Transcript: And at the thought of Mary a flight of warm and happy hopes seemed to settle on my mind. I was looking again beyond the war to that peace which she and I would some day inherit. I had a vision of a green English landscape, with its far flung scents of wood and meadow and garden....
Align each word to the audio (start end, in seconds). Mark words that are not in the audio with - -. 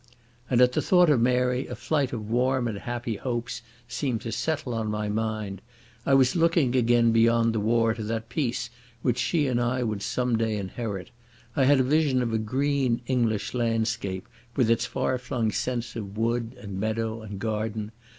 And 0.49 0.61
at 0.61 0.71
the 0.71 0.81
thought 0.81 1.11
of 1.11 1.21
Mary 1.21 1.67
a 1.67 1.75
flight 1.75 2.11
of 2.11 2.27
warm 2.27 2.67
and 2.67 2.79
happy 2.79 3.17
hopes 3.17 3.61
seemed 3.87 4.21
to 4.21 4.31
settle 4.31 4.73
on 4.73 4.89
my 4.89 5.09
mind. 5.09 5.61
I 6.07 6.15
was 6.15 6.35
looking 6.35 6.75
again 6.75 7.11
beyond 7.11 7.53
the 7.53 7.59
war 7.59 7.93
to 7.93 8.01
that 8.05 8.27
peace 8.27 8.71
which 9.03 9.19
she 9.19 9.45
and 9.45 9.61
I 9.61 9.83
would 9.83 10.01
some 10.01 10.39
day 10.39 10.57
inherit. 10.57 11.11
I 11.55 11.65
had 11.65 11.79
a 11.79 11.83
vision 11.83 12.23
of 12.23 12.33
a 12.33 12.39
green 12.39 13.01
English 13.05 13.53
landscape, 13.53 14.27
with 14.55 14.71
its 14.71 14.87
far 14.87 15.19
flung 15.19 15.51
scents 15.51 15.95
of 15.95 16.17
wood 16.17 16.57
and 16.59 16.79
meadow 16.79 17.21
and 17.21 17.37
garden.... 17.37 17.91